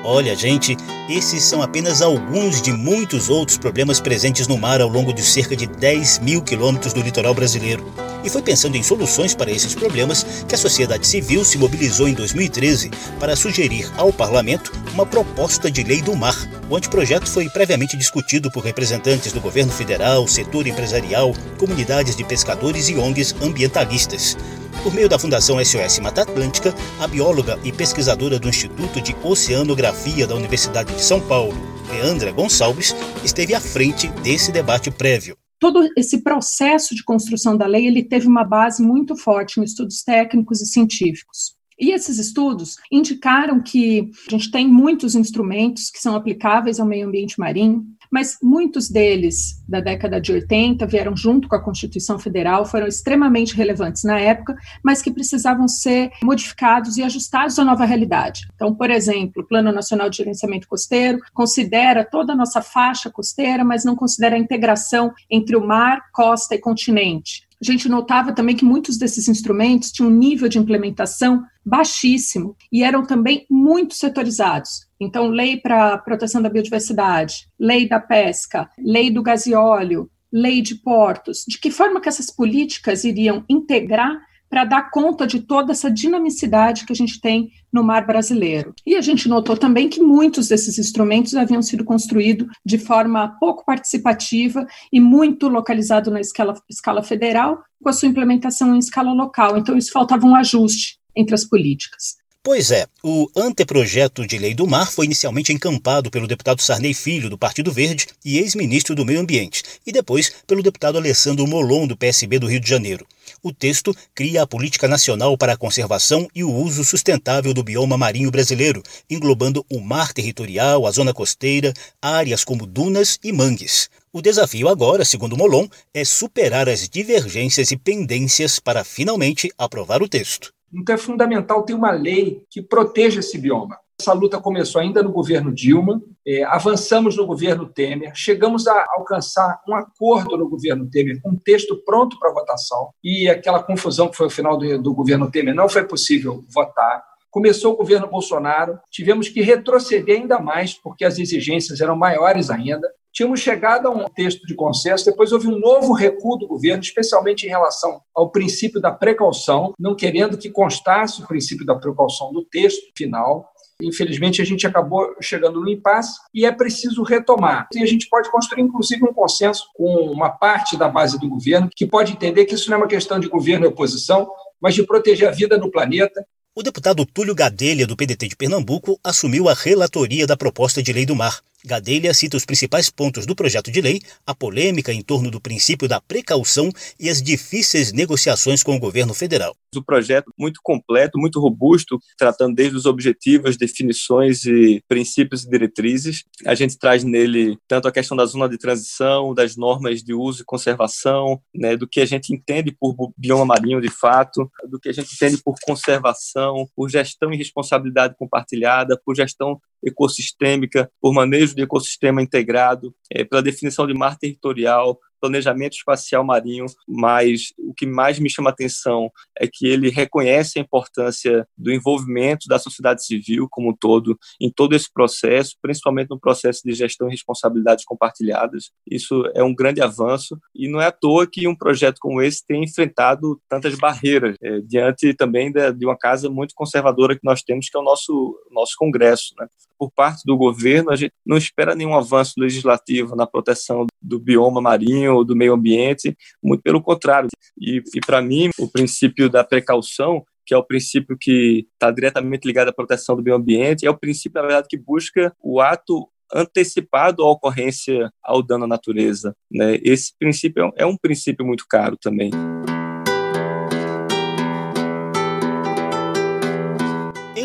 Olha, 0.05 0.35
gente, 0.35 0.75
esses 1.07 1.43
são 1.43 1.61
apenas 1.61 2.01
alguns 2.01 2.61
de 2.61 2.73
muitos 2.73 3.29
outros 3.29 3.57
problemas 3.57 4.01
presentes 4.01 4.47
no 4.47 4.57
mar 4.57 4.81
ao 4.81 4.89
longo 4.89 5.13
de 5.13 5.21
cerca 5.21 5.55
de 5.55 5.65
10 5.65 6.19
mil 6.19 6.41
quilômetros 6.41 6.91
do 6.91 7.01
litoral 7.01 7.33
brasileiro. 7.33 7.89
E 8.21 8.29
foi 8.29 8.41
pensando 8.41 8.75
em 8.75 8.83
soluções 8.83 9.33
para 9.33 9.49
esses 9.49 9.73
problemas 9.73 10.45
que 10.45 10.55
a 10.55 10.57
sociedade 10.57 11.07
civil 11.07 11.45
se 11.45 11.57
mobilizou 11.57 12.07
em 12.07 12.13
2013 12.13 12.91
para 13.17 13.35
sugerir 13.35 13.89
ao 13.95 14.11
parlamento 14.11 14.73
uma 14.93 15.05
proposta 15.05 15.71
de 15.71 15.83
lei 15.83 16.01
do 16.01 16.15
mar. 16.17 16.35
O 16.69 16.75
anteprojeto 16.75 17.29
foi 17.29 17.49
previamente 17.49 17.95
discutido 17.95 18.51
por 18.51 18.63
representantes 18.63 19.31
do 19.31 19.39
governo 19.39 19.71
federal, 19.71 20.27
setor 20.27 20.67
empresarial, 20.67 21.33
comunidades 21.57 22.15
de 22.15 22.25
pescadores 22.25 22.89
e 22.89 22.97
ONGs 22.97 23.35
ambientalistas. 23.41 24.35
Por 24.81 24.93
meio 24.93 25.07
da 25.07 25.19
Fundação 25.19 25.63
SOS 25.63 25.99
Mata 25.99 26.23
Atlântica, 26.23 26.73
a 26.99 27.07
bióloga 27.07 27.59
e 27.63 27.71
pesquisadora 27.71 28.39
do 28.39 28.49
Instituto 28.49 28.99
de 29.01 29.15
Oceanografia 29.23 30.25
da 30.25 30.35
Universidade 30.35 30.93
de 30.93 31.01
São 31.01 31.21
Paulo, 31.21 31.55
Leandra 31.91 32.31
Gonçalves, 32.31 32.95
esteve 33.23 33.53
à 33.53 33.59
frente 33.61 34.07
desse 34.23 34.51
debate 34.51 34.89
prévio 34.89 35.37
todo 35.63 35.87
esse 35.95 36.21
processo 36.21 36.93
de 36.93 37.05
construção 37.05 37.55
da 37.55 37.65
lei 37.65 37.87
ele 37.87 38.03
teve 38.03 38.27
uma 38.27 38.43
base 38.43 38.83
muito 38.83 39.15
forte 39.15 39.61
em 39.61 39.63
estudos 39.63 40.03
técnicos 40.03 40.61
e 40.61 40.65
científicos. 40.65 41.55
E 41.79 41.91
esses 41.91 42.19
estudos 42.19 42.75
indicaram 42.91 43.61
que 43.61 44.11
a 44.27 44.31
gente 44.31 44.51
tem 44.51 44.67
muitos 44.67 45.15
instrumentos 45.15 45.89
que 45.89 45.99
são 45.99 46.15
aplicáveis 46.15 46.81
ao 46.81 46.85
meio 46.85 47.07
ambiente 47.07 47.39
marinho, 47.39 47.85
mas 48.13 48.37
muitos 48.43 48.89
deles, 48.89 49.59
da 49.67 49.79
década 49.79 50.21
de 50.21 50.31
80, 50.31 50.85
vieram 50.85 51.17
junto 51.17 51.47
com 51.47 51.55
a 51.55 51.63
Constituição 51.63 52.19
Federal, 52.19 52.63
foram 52.63 52.85
extremamente 52.85 53.55
relevantes 53.55 54.03
na 54.03 54.19
época, 54.19 54.55
mas 54.83 55.01
que 55.01 55.09
precisavam 55.09 55.67
ser 55.67 56.11
modificados 56.23 56.95
e 56.95 57.01
ajustados 57.01 57.57
à 57.57 57.65
nova 57.65 57.85
realidade. 57.85 58.47
Então, 58.53 58.75
por 58.75 58.91
exemplo, 58.91 59.41
o 59.41 59.47
Plano 59.47 59.71
Nacional 59.71 60.11
de 60.11 60.17
Gerenciamento 60.17 60.67
Costeiro 60.67 61.17
considera 61.33 62.05
toda 62.05 62.33
a 62.33 62.35
nossa 62.35 62.61
faixa 62.61 63.09
costeira, 63.09 63.63
mas 63.63 63.83
não 63.83 63.95
considera 63.95 64.35
a 64.35 64.39
integração 64.39 65.11
entre 65.27 65.55
o 65.55 65.65
mar, 65.65 65.99
costa 66.13 66.53
e 66.53 66.59
continente 66.59 67.47
a 67.69 67.73
gente 67.73 67.89
notava 67.89 68.33
também 68.33 68.55
que 68.55 68.65
muitos 68.65 68.97
desses 68.97 69.27
instrumentos 69.27 69.91
tinham 69.91 70.09
um 70.09 70.15
nível 70.15 70.47
de 70.47 70.59
implementação 70.59 71.43
baixíssimo 71.65 72.55
e 72.71 72.83
eram 72.83 73.05
também 73.05 73.45
muito 73.49 73.93
setorizados. 73.93 74.87
Então, 74.99 75.27
lei 75.27 75.57
para 75.57 75.97
proteção 75.97 76.41
da 76.41 76.49
biodiversidade, 76.49 77.47
lei 77.59 77.87
da 77.87 77.99
pesca, 77.99 78.69
lei 78.77 79.09
do 79.09 79.23
gás 79.23 79.45
e 79.45 79.53
óleo, 79.53 80.09
lei 80.31 80.61
de 80.61 80.75
portos. 80.75 81.45
De 81.47 81.59
que 81.59 81.69
forma 81.69 82.01
que 82.01 82.09
essas 82.09 82.29
políticas 82.29 83.03
iriam 83.03 83.43
integrar 83.47 84.19
para 84.53 84.65
dar 84.65 84.91
conta 84.91 85.25
de 85.25 85.39
toda 85.39 85.71
essa 85.71 85.89
dinamicidade 85.89 86.85
que 86.85 86.93
a 86.93 86.95
gente 86.95 87.19
tem 87.19 87.49
no 87.71 87.83
mar 87.83 88.05
brasileiro. 88.05 88.75
E 88.85 88.95
a 88.95 89.01
gente 89.01 89.27
notou 89.27 89.57
também 89.57 89.89
que 89.89 89.99
muitos 89.99 90.47
desses 90.47 90.77
instrumentos 90.77 91.33
haviam 91.33 91.63
sido 91.63 91.83
construídos 91.83 92.47
de 92.63 92.77
forma 92.77 93.35
pouco 93.39 93.65
participativa 93.65 94.63
e 94.91 94.99
muito 94.99 95.47
localizado 95.47 96.11
na 96.11 96.21
escala, 96.21 96.53
escala 96.69 97.01
federal, 97.01 97.63
com 97.81 97.89
a 97.89 97.93
sua 97.93 98.07
implementação 98.07 98.75
em 98.75 98.77
escala 98.77 99.11
local. 99.11 99.57
Então, 99.57 99.75
isso 99.75 99.91
faltava 99.91 100.27
um 100.27 100.35
ajuste 100.35 100.99
entre 101.15 101.33
as 101.33 101.45
políticas. 101.45 102.17
Pois 102.45 102.71
é, 102.71 102.87
o 103.01 103.29
anteprojeto 103.37 104.27
de 104.27 104.37
lei 104.37 104.53
do 104.53 104.67
mar 104.67 104.91
foi 104.91 105.05
inicialmente 105.05 105.53
encampado 105.53 106.11
pelo 106.11 106.27
deputado 106.27 106.61
Sarney 106.61 106.93
Filho, 106.93 107.29
do 107.29 107.37
Partido 107.37 107.71
Verde, 107.71 108.05
e 108.23 108.37
ex-ministro 108.37 108.93
do 108.93 109.05
Meio 109.05 109.21
Ambiente, 109.21 109.63
e 109.87 109.93
depois 109.93 110.29
pelo 110.45 110.61
deputado 110.61 110.97
Alessandro 110.97 111.47
Molon, 111.47 111.87
do 111.87 111.95
PSB 111.95 112.39
do 112.39 112.47
Rio 112.47 112.59
de 112.59 112.69
Janeiro. 112.69 113.07
O 113.41 113.53
texto 113.53 113.95
cria 114.13 114.41
a 114.41 114.47
Política 114.47 114.89
Nacional 114.89 115.37
para 115.37 115.53
a 115.53 115.57
Conservação 115.57 116.27
e 116.35 116.43
o 116.43 116.53
Uso 116.53 116.83
Sustentável 116.83 117.53
do 117.53 117.63
Bioma 117.63 117.97
Marinho 117.97 118.29
Brasileiro, 118.29 118.83
englobando 119.09 119.65
o 119.71 119.79
mar 119.79 120.11
territorial, 120.11 120.85
a 120.85 120.91
zona 120.91 121.13
costeira, 121.13 121.73
áreas 122.01 122.43
como 122.43 122.65
dunas 122.65 123.17
e 123.23 123.31
mangues. 123.31 123.89
O 124.11 124.21
desafio 124.21 124.67
agora, 124.67 125.05
segundo 125.05 125.37
Molon, 125.37 125.65
é 125.93 126.03
superar 126.03 126.67
as 126.67 126.89
divergências 126.89 127.71
e 127.71 127.77
pendências 127.77 128.59
para 128.59 128.83
finalmente 128.83 129.49
aprovar 129.57 130.03
o 130.03 130.09
texto. 130.09 130.53
Então 130.73 130.95
é 130.95 130.97
fundamental 130.97 131.63
ter 131.63 131.73
uma 131.73 131.91
lei 131.91 132.43
que 132.49 132.61
proteja 132.61 133.19
esse 133.19 133.37
bioma. 133.37 133.77
Essa 133.99 134.11
luta 134.11 134.41
começou 134.41 134.81
ainda 134.81 135.03
no 135.03 135.11
governo 135.11 135.53
Dilma, 135.53 136.01
é, 136.25 136.43
avançamos 136.43 137.15
no 137.15 137.27
governo 137.27 137.67
Temer, 137.67 138.11
chegamos 138.15 138.67
a 138.67 138.85
alcançar 138.97 139.61
um 139.67 139.75
acordo 139.75 140.35
no 140.35 140.49
governo 140.49 140.89
Temer, 140.89 141.21
um 141.25 141.37
texto 141.37 141.81
pronto 141.85 142.17
para 142.19 142.33
votação, 142.33 142.89
e 143.03 143.29
aquela 143.29 143.61
confusão 143.61 144.09
que 144.09 144.17
foi 144.17 144.27
o 144.27 144.31
final 144.31 144.57
do, 144.57 144.81
do 144.81 144.93
governo 144.93 145.29
Temer 145.29 145.53
não 145.53 145.69
foi 145.69 145.83
possível 145.85 146.43
votar. 146.49 147.03
Começou 147.33 147.73
o 147.73 147.77
governo 147.77 148.05
Bolsonaro, 148.05 148.77
tivemos 148.91 149.27
que 149.27 149.41
retroceder 149.41 150.21
ainda 150.21 150.37
mais, 150.37 150.75
porque 150.75 151.03
as 151.03 151.17
exigências 151.17 151.81
eram 151.81 151.95
maiores 151.95 152.51
ainda. 152.51 152.87
Tínhamos 153.11 153.39
chegado 153.39 153.87
a 153.87 153.89
um 153.89 154.05
texto 154.05 154.45
de 154.45 154.53
consenso, 154.53 155.03
depois 155.03 155.31
houve 155.31 155.47
um 155.47 155.57
novo 155.57 155.93
recuo 155.93 156.37
do 156.37 156.47
governo, 156.47 156.83
especialmente 156.83 157.47
em 157.47 157.49
relação 157.49 157.99
ao 158.13 158.29
princípio 158.29 158.79
da 158.79 158.91
precaução, 158.91 159.73
não 159.79 159.95
querendo 159.95 160.37
que 160.37 160.47
constasse 160.47 161.23
o 161.23 161.27
princípio 161.27 161.65
da 161.65 161.73
precaução 161.73 162.31
do 162.31 162.45
texto 162.45 162.83
final. 162.95 163.49
Infelizmente, 163.81 164.39
a 164.39 164.45
gente 164.45 164.67
acabou 164.67 165.15
chegando 165.19 165.59
no 165.59 165.71
impasse 165.71 166.19
e 166.35 166.45
é 166.45 166.51
preciso 166.51 167.01
retomar. 167.01 167.67
E 167.73 167.81
a 167.81 167.85
gente 167.87 168.07
pode 168.09 168.29
construir, 168.29 168.61
inclusive, 168.61 169.03
um 169.03 169.13
consenso 169.13 169.63
com 169.73 169.91
uma 170.11 170.29
parte 170.29 170.77
da 170.77 170.87
base 170.87 171.19
do 171.19 171.27
governo 171.27 171.67
que 171.75 171.87
pode 171.87 172.11
entender 172.11 172.45
que 172.45 172.53
isso 172.53 172.69
não 172.69 172.77
é 172.77 172.81
uma 172.81 172.87
questão 172.87 173.19
de 173.19 173.27
governo 173.27 173.65
e 173.65 173.69
oposição, 173.69 174.29
mas 174.61 174.75
de 174.75 174.83
proteger 174.83 175.27
a 175.27 175.31
vida 175.31 175.57
no 175.57 175.71
planeta 175.71 176.23
o 176.55 176.61
deputado 176.61 177.03
Túlio 177.03 177.33
Gadelha, 177.33 177.87
do 177.87 177.95
PDT 177.95 178.27
de 178.27 178.35
Pernambuco, 178.35 178.99
assumiu 179.03 179.49
a 179.49 179.55
relatoria 179.55 180.27
da 180.27 180.37
proposta 180.37 180.83
de 180.83 180.93
lei 180.93 181.05
do 181.05 181.15
mar. 181.15 181.41
Gadelha 181.65 182.13
cita 182.13 182.35
os 182.35 182.45
principais 182.45 182.89
pontos 182.89 183.25
do 183.25 183.35
projeto 183.35 183.71
de 183.71 183.79
lei, 183.79 184.01
a 184.25 184.35
polêmica 184.35 184.91
em 184.91 185.01
torno 185.01 185.31
do 185.31 185.39
princípio 185.39 185.87
da 185.87 186.01
precaução 186.01 186.69
e 186.99 187.09
as 187.09 187.21
difíceis 187.21 187.93
negociações 187.93 188.61
com 188.61 188.75
o 188.75 188.79
governo 188.79 189.13
federal. 189.13 189.55
O 189.73 189.81
projeto 189.81 190.31
muito 190.37 190.59
completo, 190.61 191.17
muito 191.17 191.39
robusto, 191.39 191.97
tratando 192.17 192.53
desde 192.53 192.75
os 192.75 192.85
objetivos, 192.85 193.57
definições 193.57 194.43
e 194.45 194.83
princípios 194.87 195.43
e 195.43 195.49
diretrizes. 195.49 196.23
A 196.45 196.53
gente 196.53 196.77
traz 196.77 197.03
nele 197.03 197.57
tanto 197.67 197.87
a 197.87 197.91
questão 197.91 198.15
da 198.15 198.25
zona 198.25 198.49
de 198.49 198.57
transição, 198.57 199.33
das 199.33 199.55
normas 199.55 200.03
de 200.03 200.13
uso 200.13 200.41
e 200.41 200.45
conservação, 200.45 201.41
né, 201.55 201.77
do 201.77 201.87
que 201.87 202.01
a 202.01 202.05
gente 202.05 202.33
entende 202.33 202.75
por 202.77 202.95
bioma 203.17 203.45
marinho 203.45 203.81
de 203.81 203.89
fato, 203.89 204.49
do 204.69 204.79
que 204.79 204.89
a 204.89 204.93
gente 204.93 205.13
entende 205.13 205.41
por 205.41 205.55
conservação, 205.63 206.67
por 206.75 206.89
gestão 206.89 207.33
e 207.33 207.37
responsabilidade 207.37 208.15
compartilhada, 208.17 208.99
por 209.03 209.15
gestão 209.15 209.59
ecossistêmica, 209.85 210.91
por 211.01 211.13
manejo 211.13 211.55
de 211.55 211.63
ecossistema 211.63 212.21
integrado, 212.21 212.95
é, 213.11 213.23
pela 213.23 213.41
definição 213.41 213.85
de 213.85 213.93
mar 213.93 214.17
territorial, 214.17 214.99
planejamento 215.23 215.77
espacial 215.77 216.21
marinho, 216.21 216.65
mas 216.85 217.53
o 217.57 217.73
que 217.73 217.85
mais 217.85 218.19
me 218.19 218.29
chama 218.29 218.49
a 218.49 218.53
atenção 218.53 219.09
é 219.39 219.47
que 219.47 219.65
ele 219.65 219.89
reconhece 219.89 220.59
a 220.59 220.61
importância 220.61 221.47
do 221.57 221.71
envolvimento 221.71 222.45
da 222.49 222.59
sociedade 222.59 223.05
civil 223.05 223.47
como 223.49 223.69
um 223.69 223.73
todo 223.73 224.19
em 224.41 224.51
todo 224.51 224.75
esse 224.75 224.91
processo, 224.91 225.55
principalmente 225.61 226.09
no 226.09 226.19
processo 226.19 226.61
de 226.65 226.73
gestão 226.73 227.07
e 227.07 227.11
responsabilidades 227.11 227.85
compartilhadas. 227.85 228.71
Isso 228.85 229.23
é 229.33 229.41
um 229.41 229.55
grande 229.55 229.81
avanço 229.81 230.37
e 230.53 230.67
não 230.67 230.81
é 230.81 230.87
à 230.87 230.91
toa 230.91 231.25
que 231.25 231.47
um 231.47 231.55
projeto 231.55 231.99
como 232.01 232.21
esse 232.21 232.45
tem 232.45 232.61
enfrentado 232.61 233.39
tantas 233.47 233.75
barreiras 233.75 234.35
é, 234.43 234.59
diante 234.59 235.13
também 235.13 235.53
de, 235.53 235.71
de, 235.71 235.85
uma 235.85 235.97
casa 235.97 236.29
muito 236.29 236.53
conservadora 236.53 237.15
que 237.15 237.23
nós 237.23 237.41
temos, 237.41 237.69
que 237.69 237.77
é 237.77 237.79
o 237.79 237.83
nosso 237.83 238.37
nosso 238.51 238.73
Congresso, 238.77 239.33
né? 239.39 239.47
por 239.83 239.91
parte 239.91 240.23
do 240.25 240.37
governo, 240.37 240.91
a 240.91 240.95
gente 240.95 241.13
não 241.25 241.35
espera 241.35 241.75
nenhum 241.75 241.93
avanço 241.93 242.35
legislativo 242.37 243.17
na 243.17 243.27
proteção 243.27 243.85
do 244.01 244.17
bioma 244.17 244.61
marinho 244.61 245.12
ou 245.13 245.23
do 245.23 245.35
meio 245.35 245.53
ambiente, 245.53 246.15
muito 246.41 246.61
pelo 246.61 246.81
contrário. 246.81 247.29
E, 247.59 247.81
e 247.95 247.99
para 248.05 248.21
mim, 248.21 248.49
o 248.59 248.67
princípio 248.67 249.29
da 249.29 249.43
precaução 249.43 250.23
que 250.45 250.53
é 250.53 250.57
o 250.57 250.63
princípio 250.63 251.17
que 251.17 251.65
está 251.73 251.89
diretamente 251.89 252.45
ligado 252.45 252.67
à 252.67 252.73
proteção 252.73 253.15
do 253.15 253.23
meio 253.23 253.37
ambiente, 253.37 253.85
é 253.85 253.89
o 253.89 253.97
princípio, 253.97 254.41
na 254.41 254.47
verdade, 254.47 254.67
que 254.69 254.77
busca 254.77 255.33
o 255.41 255.61
ato 255.61 256.05
antecipado 256.33 257.23
à 257.23 257.31
ocorrência 257.31 258.11
ao 258.21 258.41
dano 258.41 258.65
à 258.65 258.67
natureza. 258.67 259.35
Né? 259.51 259.79
Esse 259.83 260.11
princípio 260.17 260.71
é 260.75 260.85
um 260.85 260.97
princípio 260.97 261.45
muito 261.45 261.65
caro 261.69 261.95
também. 261.95 262.31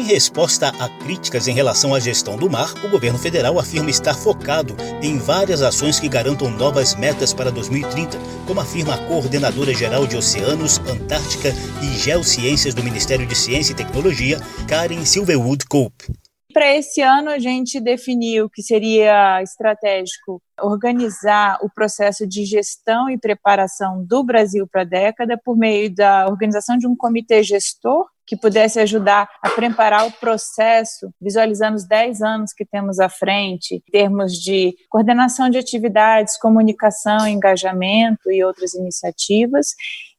Resposta 0.09 0.69
a 0.69 0.88
críticas 0.88 1.49
em 1.49 1.53
relação 1.53 1.95
à 1.95 2.00
gestão 2.00 2.38
do 2.38 2.49
mar, 2.49 2.73
o 2.83 2.88
governo 2.88 3.19
federal 3.19 3.59
afirma 3.59 3.91
estar 3.91 4.15
focado 4.15 4.75
em 5.03 5.19
várias 5.19 5.61
ações 5.61 6.00
que 6.00 6.09
garantam 6.09 6.50
novas 6.50 6.95
metas 6.95 7.35
para 7.35 7.50
2030, 7.50 8.17
como 8.47 8.59
afirma 8.59 8.95
a 8.95 9.07
coordenadora 9.07 9.75
geral 9.75 10.07
de 10.07 10.17
Oceanos, 10.17 10.79
Antártica 10.79 11.50
e 11.83 11.88
Geociências 11.99 12.73
do 12.73 12.83
Ministério 12.83 13.27
de 13.27 13.37
Ciência 13.37 13.73
e 13.73 13.77
Tecnologia, 13.77 14.38
Karen 14.67 15.05
Silverwood 15.05 15.67
Cope. 15.67 16.07
Para 16.55 16.75
esse 16.75 17.03
ano, 17.03 17.29
a 17.29 17.38
gente 17.38 17.79
definiu 17.79 18.49
que 18.49 18.62
seria 18.62 19.43
estratégico 19.43 20.41
organizar 20.59 21.59
o 21.62 21.69
processo 21.69 22.27
de 22.27 22.47
gestão 22.47 23.11
e 23.11 23.19
preparação 23.19 24.03
do 24.03 24.25
Brasil 24.25 24.67
para 24.67 24.81
a 24.81 24.87
década 24.87 25.38
por 25.45 25.55
meio 25.55 25.95
da 25.95 26.27
organização 26.29 26.79
de 26.79 26.87
um 26.87 26.97
comitê 26.97 27.43
gestor 27.43 28.07
que 28.28 28.37
pudesse 28.37 28.78
ajudar 28.78 29.26
a 29.42 29.49
preparar 29.49 30.06
o 30.06 30.12
processo, 30.12 31.11
visualizando 31.18 31.76
os 31.76 31.88
10 31.88 32.20
anos 32.20 32.52
que 32.52 32.64
temos 32.64 33.00
à 33.00 33.08
frente, 33.08 33.76
em 33.76 33.90
termos 33.90 34.35
de 34.35 34.76
coordenação 34.90 35.49
de 35.49 35.56
atividades, 35.56 36.38
comunicação, 36.38 37.26
engajamento 37.26 38.30
e 38.30 38.44
outras 38.44 38.75
iniciativas, 38.75 39.68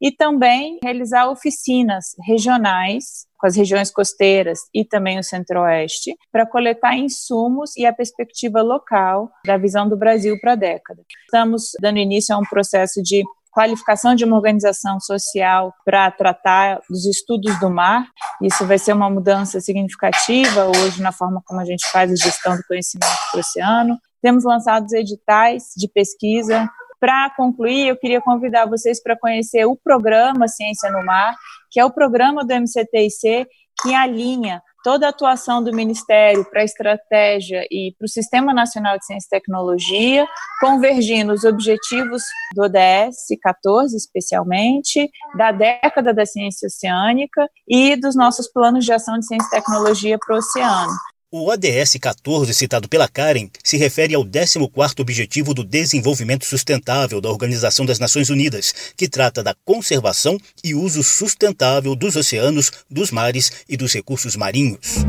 e 0.01 0.11
também 0.11 0.79
realizar 0.81 1.29
oficinas 1.29 2.15
regionais 2.25 3.27
com 3.37 3.47
as 3.47 3.55
regiões 3.55 3.89
costeiras 3.89 4.59
e 4.73 4.83
também 4.83 5.17
o 5.17 5.23
centro-oeste, 5.23 6.15
para 6.31 6.45
coletar 6.45 6.97
insumos 6.97 7.77
e 7.77 7.85
a 7.85 7.93
perspectiva 7.93 8.61
local 8.61 9.31
da 9.45 9.55
visão 9.55 9.87
do 9.87 9.95
Brasil 9.95 10.37
para 10.41 10.53
a 10.53 10.55
década. 10.55 11.03
Estamos 11.23 11.71
dando 11.79 11.99
início 11.99 12.35
a 12.35 12.37
um 12.37 12.43
processo 12.43 13.01
de 13.01 13.23
qualificação 13.51 14.15
de 14.15 14.23
uma 14.25 14.35
organização 14.35 14.99
social 14.99 15.73
para 15.83 16.09
tratar 16.11 16.79
dos 16.89 17.05
estudos 17.05 17.59
do 17.59 17.69
mar. 17.69 18.07
Isso 18.41 18.65
vai 18.65 18.77
ser 18.77 18.93
uma 18.93 19.09
mudança 19.09 19.59
significativa 19.59 20.65
hoje 20.65 21.01
na 21.01 21.11
forma 21.11 21.41
como 21.45 21.59
a 21.59 21.65
gente 21.65 21.85
faz 21.91 22.11
a 22.11 22.15
gestão 22.15 22.55
do 22.55 22.63
conhecimento 22.67 23.09
do 23.33 23.39
oceano. 23.39 23.97
Temos 24.21 24.43
lançado 24.43 24.85
editais 24.93 25.63
de 25.75 25.87
pesquisa. 25.87 26.69
Para 26.99 27.29
concluir, 27.35 27.87
eu 27.87 27.97
queria 27.97 28.21
convidar 28.21 28.65
vocês 28.65 29.01
para 29.01 29.17
conhecer 29.17 29.65
o 29.65 29.75
programa 29.75 30.47
Ciência 30.47 30.91
no 30.91 31.03
Mar, 31.05 31.33
que 31.71 31.79
é 31.79 31.85
o 31.85 31.91
programa 31.91 32.43
do 32.43 32.53
MCTIC 32.53 33.47
que 33.81 33.93
alinha 33.93 34.61
toda 34.83 35.05
a 35.05 35.09
atuação 35.09 35.63
do 35.63 35.73
Ministério 35.73 36.45
para 36.49 36.61
a 36.61 36.65
estratégia 36.65 37.65
e 37.69 37.93
para 37.97 38.05
o 38.05 38.09
Sistema 38.09 38.53
Nacional 38.53 38.97
de 38.97 39.05
Ciência 39.05 39.27
e 39.27 39.39
Tecnologia, 39.39 40.27
convergindo 40.59 41.33
os 41.33 41.43
objetivos 41.43 42.23
do 42.55 42.63
ODS 42.63 43.27
14, 43.41 43.95
especialmente, 43.95 45.09
da 45.37 45.51
década 45.51 46.13
da 46.13 46.25
ciência 46.25 46.67
oceânica 46.67 47.49
e 47.67 47.95
dos 47.95 48.15
nossos 48.15 48.51
planos 48.51 48.85
de 48.85 48.93
ação 48.93 49.17
de 49.17 49.25
ciência 49.25 49.47
e 49.47 49.51
tecnologia 49.51 50.17
para 50.17 50.35
o 50.35 50.39
oceano. 50.39 50.91
O 51.31 51.47
ODS 51.47 51.95
14, 52.01 52.51
citado 52.55 52.89
pela 52.89 53.07
Karen, 53.07 53.49
se 53.63 53.77
refere 53.77 54.15
ao 54.15 54.25
14º 54.25 54.99
Objetivo 54.99 55.53
do 55.53 55.63
Desenvolvimento 55.63 56.43
Sustentável 56.43 57.21
da 57.21 57.29
Organização 57.29 57.85
das 57.85 57.99
Nações 57.99 58.31
Unidas, 58.31 58.73
que 58.97 59.07
trata 59.07 59.43
da 59.43 59.53
conservação 59.63 60.39
e 60.63 60.73
uso 60.73 61.03
sustentável 61.03 61.95
dos 61.95 62.15
oceanos, 62.15 62.71
dos 62.89 63.11
mares 63.11 63.51
e 63.69 63.77
dos 63.77 63.93
recursos 63.93 64.35
marinhos. 64.35 65.05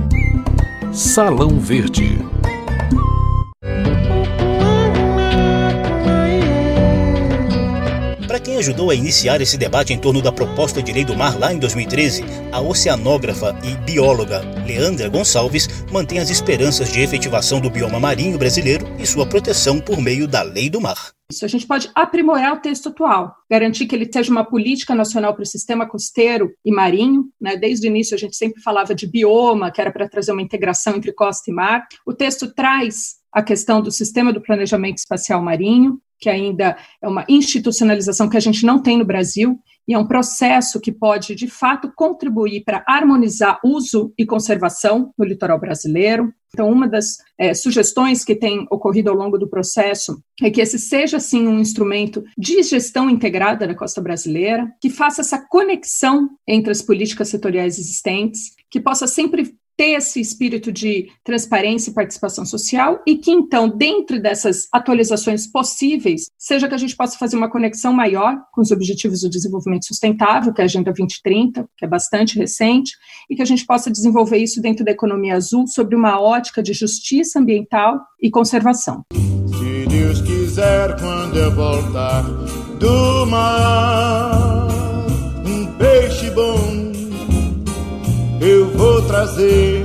Salão 0.93 1.59
Verde 1.59 2.19
ajudou 8.61 8.91
a 8.91 8.95
iniciar 8.95 9.41
esse 9.41 9.57
debate 9.57 9.93
em 9.93 9.99
torno 9.99 10.21
da 10.21 10.31
proposta 10.31 10.83
de 10.83 10.93
lei 10.93 11.05
do 11.05 11.17
mar 11.17 11.39
lá 11.39 11.53
em 11.53 11.59
2013, 11.59 12.23
a 12.53 12.61
oceanógrafa 12.61 13.59
e 13.65 13.75
bióloga 13.85 14.43
Leandra 14.67 15.09
Gonçalves 15.09 15.67
mantém 15.91 16.19
as 16.19 16.29
esperanças 16.29 16.93
de 16.93 17.01
efetivação 17.01 17.59
do 17.59 17.71
bioma 17.71 17.99
marinho 17.99 18.39
brasileiro 18.39 18.87
e 18.99 19.07
sua 19.07 19.27
proteção 19.27 19.81
por 19.81 19.99
meio 19.99 20.29
da 20.29 20.43
lei 20.43 20.69
do 20.69 20.81
mar. 20.81 21.13
Isso, 21.31 21.45
a 21.45 21.49
gente 21.49 21.67
pode 21.67 21.89
aprimorar 21.95 22.55
o 22.55 22.61
texto 22.61 22.91
atual, 22.91 23.35
garantir 23.49 23.87
que 23.87 23.95
ele 23.95 24.11
seja 24.13 24.31
uma 24.31 24.45
política 24.45 24.95
nacional 24.95 25.33
para 25.33 25.43
o 25.43 25.47
sistema 25.47 25.89
costeiro 25.89 26.53
e 26.65 26.73
marinho. 26.73 27.31
Né? 27.41 27.57
Desde 27.57 27.87
o 27.87 27.89
início, 27.89 28.15
a 28.15 28.19
gente 28.19 28.37
sempre 28.37 28.61
falava 28.61 28.95
de 28.95 29.07
bioma, 29.07 29.71
que 29.71 29.81
era 29.81 29.93
para 29.93 30.09
trazer 30.09 30.33
uma 30.33 30.43
integração 30.43 30.97
entre 30.97 31.13
costa 31.13 31.51
e 31.51 31.55
mar. 31.55 31.87
O 32.05 32.13
texto 32.13 32.53
traz 32.53 33.21
a 33.33 33.43
questão 33.43 33.81
do 33.81 33.93
sistema 33.93 34.33
do 34.33 34.41
planejamento 34.41 34.99
espacial 34.99 35.41
marinho, 35.41 36.01
que 36.21 36.29
ainda 36.29 36.77
é 37.03 37.09
uma 37.09 37.25
institucionalização 37.29 38.29
que 38.29 38.37
a 38.37 38.41
gente 38.41 38.65
não 38.67 38.81
tem 38.83 38.99
no 38.99 39.05
Brasil, 39.05 39.59
e 39.89 39.95
é 39.95 39.99
um 39.99 40.07
processo 40.07 40.81
que 40.81 40.93
pode, 40.93 41.35
de 41.35 41.49
fato, 41.49 41.91
contribuir 41.97 42.63
para 42.63 42.85
harmonizar 42.87 43.59
uso 43.65 44.13
e 44.17 44.25
conservação 44.25 45.13
no 45.19 45.25
litoral 45.25 45.59
brasileiro. 45.59 46.33
Então, 46.53 46.71
uma 46.71 46.87
das 46.87 47.17
é, 47.39 47.55
sugestões 47.55 48.25
que 48.25 48.37
tem 48.37 48.67
ocorrido 48.71 49.11
ao 49.11 49.17
longo 49.17 49.37
do 49.37 49.49
processo 49.49 50.23
é 50.41 50.51
que 50.51 50.61
esse 50.61 50.79
seja, 50.79 51.19
sim, 51.19 51.47
um 51.47 51.59
instrumento 51.59 52.23
de 52.37 52.63
gestão 52.63 53.11
integrada 53.11 53.67
da 53.67 53.75
costa 53.75 54.01
brasileira, 54.01 54.71
que 54.81 54.91
faça 54.91 55.23
essa 55.23 55.45
conexão 55.49 56.31
entre 56.47 56.71
as 56.71 56.83
políticas 56.83 57.29
setoriais 57.29 57.79
existentes, 57.79 58.53
que 58.71 58.81
possa 58.81 59.09
sempre 59.09 59.57
ter 59.81 59.93
esse 59.93 60.21
espírito 60.21 60.71
de 60.71 61.09
transparência 61.25 61.91
e 61.91 61.95
participação 61.95 62.45
social 62.45 63.01
e 63.07 63.17
que, 63.17 63.31
então, 63.31 63.67
dentro 63.67 64.21
dessas 64.21 64.69
atualizações 64.71 65.47
possíveis, 65.47 66.31
seja 66.37 66.69
que 66.69 66.75
a 66.75 66.79
gente 66.79 66.95
possa 66.95 67.17
fazer 67.17 67.35
uma 67.39 67.51
conexão 67.51 67.91
maior 67.91 68.37
com 68.53 68.61
os 68.61 68.71
Objetivos 68.71 69.23
do 69.23 69.31
Desenvolvimento 69.31 69.87
Sustentável, 69.87 70.53
que 70.53 70.61
é 70.61 70.65
a 70.65 70.67
Agenda 70.67 70.93
2030, 70.93 71.67
que 71.79 71.87
é 71.87 71.89
bastante 71.89 72.39
recente, 72.39 72.93
e 73.31 73.35
que 73.35 73.41
a 73.41 73.47
gente 73.47 73.65
possa 73.65 73.91
desenvolver 73.91 74.37
isso 74.37 74.61
dentro 74.61 74.85
da 74.85 74.91
economia 74.91 75.35
azul 75.35 75.67
sobre 75.67 75.97
uma 75.97 76.21
ótica 76.21 76.63
de 76.63 76.75
justiça 76.75 77.39
ambiental 77.39 77.99
e 78.21 78.31
conservação. 78.31 79.03
Se 79.15 79.87
Deus 79.89 80.21
quiser, 80.21 80.95
quando 81.01 81.39
eu 81.39 81.55
voltar 81.55 82.25
do 82.79 83.25
mar, 83.25 84.69
um 85.47 85.67
peixe 85.79 86.31
bom 86.33 86.90
eu 88.41 88.71
vou 88.71 89.03
trazer. 89.03 89.85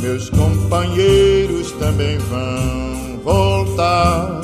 Meus 0.00 0.30
companheiros 0.30 1.72
também 1.72 2.16
vão 2.18 3.18
voltar. 3.22 4.40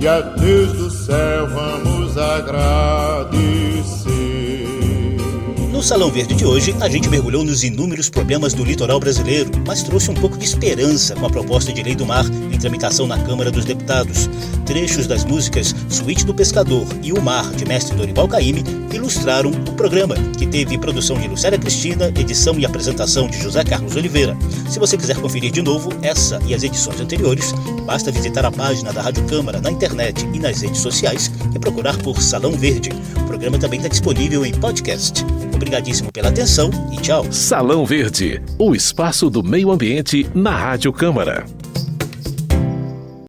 E 0.00 0.06
a 0.06 0.20
Deus 0.20 0.72
do 0.72 0.90
céu 0.90 1.48
vamos 1.48 2.18
agradecer. 2.18 3.64
Salão 5.84 6.10
Verde 6.10 6.34
de 6.34 6.46
hoje, 6.46 6.74
a 6.80 6.88
gente 6.88 7.10
mergulhou 7.10 7.44
nos 7.44 7.62
inúmeros 7.62 8.08
problemas 8.08 8.54
do 8.54 8.64
litoral 8.64 8.98
brasileiro, 8.98 9.50
mas 9.66 9.82
trouxe 9.82 10.10
um 10.10 10.14
pouco 10.14 10.38
de 10.38 10.46
esperança 10.46 11.14
com 11.14 11.26
a 11.26 11.28
proposta 11.28 11.74
de 11.74 11.82
lei 11.82 11.94
do 11.94 12.06
mar 12.06 12.24
em 12.50 12.58
tramitação 12.58 13.06
na 13.06 13.22
Câmara 13.22 13.50
dos 13.50 13.66
Deputados. 13.66 14.30
Trechos 14.64 15.06
das 15.06 15.26
músicas 15.26 15.74
Suíte 15.90 16.24
do 16.24 16.32
Pescador 16.32 16.86
e 17.02 17.12
O 17.12 17.20
Mar, 17.20 17.52
de 17.52 17.66
mestre 17.66 17.94
Dorival 17.94 18.26
Caymmi, 18.26 18.64
ilustraram 18.94 19.50
o 19.50 19.72
programa, 19.74 20.14
que 20.38 20.46
teve 20.46 20.78
produção 20.78 21.18
de 21.18 21.28
Lucélia 21.28 21.58
Cristina, 21.58 22.08
edição 22.18 22.58
e 22.58 22.64
apresentação 22.64 23.28
de 23.28 23.38
José 23.42 23.62
Carlos 23.62 23.94
Oliveira. 23.94 24.34
Se 24.70 24.78
você 24.78 24.96
quiser 24.96 25.20
conferir 25.20 25.52
de 25.52 25.60
novo 25.60 25.90
essa 26.00 26.40
e 26.46 26.54
as 26.54 26.62
edições 26.62 26.98
anteriores, 26.98 27.52
basta 27.84 28.10
visitar 28.10 28.46
a 28.46 28.50
página 28.50 28.90
da 28.90 29.02
Rádio 29.02 29.22
Câmara 29.26 29.60
na 29.60 29.70
internet 29.70 30.26
e 30.32 30.38
nas 30.38 30.62
redes 30.62 30.80
sociais 30.80 31.30
e 31.54 31.58
procurar 31.58 31.98
por 31.98 32.22
Salão 32.22 32.52
Verde. 32.52 32.88
O 33.18 33.24
programa 33.24 33.58
também 33.58 33.80
está 33.80 33.88
disponível 33.90 34.46
em 34.46 34.52
podcast. 34.52 35.22
Obrigadíssimo 35.54 36.10
pela 36.12 36.28
atenção 36.28 36.70
e 36.92 36.96
tchau. 36.96 37.30
Salão 37.30 37.86
Verde, 37.86 38.42
o 38.58 38.74
espaço 38.74 39.30
do 39.30 39.42
meio 39.42 39.70
ambiente 39.70 40.28
na 40.34 40.50
Rádio 40.50 40.92
Câmara. 40.92 41.44